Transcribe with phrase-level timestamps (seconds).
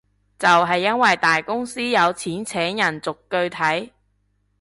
[0.39, 3.89] 就係因為大公司有錢請人逐句睇